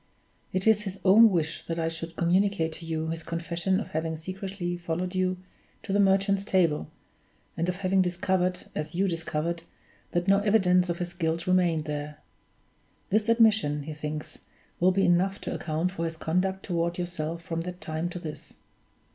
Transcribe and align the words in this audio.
It 0.51 0.65
is 0.65 0.81
his 0.81 0.99
own 1.05 1.29
wish 1.29 1.63
that 1.67 1.77
I 1.77 1.87
should 1.87 2.15
communicate 2.15 2.71
to 2.71 2.87
you 2.87 3.09
his 3.09 3.21
confession 3.21 3.79
of 3.79 3.89
having 3.91 4.15
secretly 4.15 4.75
followed 4.75 5.13
you 5.13 5.37
to 5.83 5.93
the 5.93 5.99
Merchant's 5.99 6.43
Table, 6.43 6.89
and 7.55 7.69
of 7.69 7.75
having 7.75 8.01
discovered 8.01 8.61
(as 8.73 8.95
you 8.95 9.07
discovered) 9.07 9.61
that 10.13 10.27
no 10.27 10.39
evidence 10.39 10.89
of 10.89 10.97
his 10.97 11.13
guilt 11.13 11.45
remained 11.45 11.85
there. 11.85 12.17
This 13.11 13.29
admission, 13.29 13.83
he 13.83 13.93
thinks, 13.93 14.39
will 14.79 14.91
be 14.91 15.05
enough 15.05 15.39
to 15.41 15.53
account 15.53 15.91
for 15.91 16.05
his 16.05 16.17
conduct 16.17 16.63
toward 16.63 16.97
yourself 16.97 17.43
from 17.43 17.61
that 17.61 17.79
time 17.79 18.09
to 18.09 18.17
this. 18.17 18.55